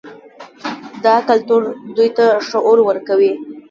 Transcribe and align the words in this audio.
دا 1.05 1.15
کلتور 1.27 1.61
دوی 1.95 2.09
ته 2.17 2.25
شعور 2.49 2.77
ورکوي. 2.83 3.31